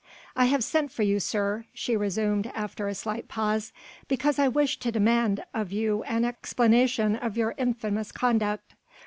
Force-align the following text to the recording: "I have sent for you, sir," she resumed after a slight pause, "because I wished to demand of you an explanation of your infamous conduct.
"I 0.35 0.45
have 0.45 0.63
sent 0.63 0.91
for 0.91 1.03
you, 1.03 1.19
sir," 1.19 1.65
she 1.75 1.95
resumed 1.95 2.51
after 2.55 2.87
a 2.87 2.95
slight 2.95 3.27
pause, 3.27 3.71
"because 4.07 4.39
I 4.39 4.47
wished 4.47 4.81
to 4.81 4.91
demand 4.91 5.43
of 5.53 5.71
you 5.71 6.01
an 6.05 6.25
explanation 6.25 7.15
of 7.15 7.37
your 7.37 7.53
infamous 7.59 8.11
conduct. 8.11 8.73